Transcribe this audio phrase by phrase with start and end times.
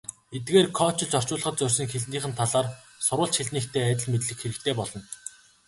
[0.35, 2.67] Эргээд кодчилж орчуулахад зорьсон хэлнийх нь талаар
[3.05, 4.99] сурвалж хэлнийхтэй адил мэдлэг хэрэгтэй болно.